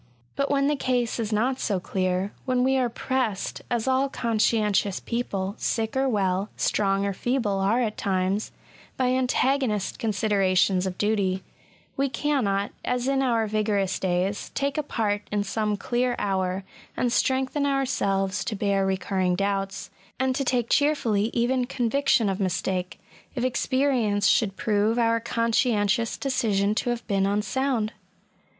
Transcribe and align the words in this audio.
But 0.35 0.49
when 0.49 0.65
the 0.65 0.75
case 0.75 1.19
is 1.19 1.31
not 1.31 1.59
so 1.59 1.79
clear, 1.79 2.31
when 2.45 2.63
we 2.63 2.75
are 2.75 2.89
pressed 2.89 3.61
(as 3.69 3.87
all 3.87 4.09
conscientious 4.09 4.99
people, 4.99 5.53
sick 5.59 5.95
or 5.95 6.09
well, 6.09 6.49
strong 6.57 7.05
or 7.05 7.13
feeble, 7.13 7.59
are 7.59 7.79
at 7.81 7.97
times) 7.97 8.51
by 8.97 9.09
antagonist 9.09 9.99
considerations 9.99 10.87
of 10.87 10.97
duty, 10.97 11.43
we 11.97 12.09
cannot, 12.09 12.71
as 12.83 13.07
in 13.07 13.21
our 13.21 13.45
vigorous 13.45 13.99
days, 13.99 14.49
take 14.55 14.75
a 14.75 14.81
part 14.81 15.21
in 15.31 15.43
some 15.43 15.77
clear 15.77 16.15
hour, 16.17 16.63
and 16.97 17.13
strengthen 17.13 17.67
ourselves 17.67 18.43
to 18.45 18.55
bear 18.55 18.83
recurring 18.87 19.35
doubts, 19.35 19.91
and 20.19 20.33
to 20.35 20.43
take 20.43 20.67
cheerfully 20.71 21.29
even 21.31 21.65
conviction 21.65 22.27
of 22.27 22.39
mistake, 22.39 22.99
if 23.35 23.43
experience 23.43 24.25
should 24.25 24.57
prove 24.57 24.97
our 24.97 25.19
conscientious 25.19 26.17
decision 26.17 26.73
to 26.73 26.89
have 26.89 27.05
been 27.05 27.27
unsound. 27.27 27.93